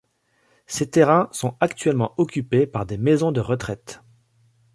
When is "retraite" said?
3.39-4.01